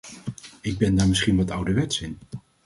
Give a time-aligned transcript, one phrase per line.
[0.61, 2.17] Ik ben daar misschien wat ouderwets in.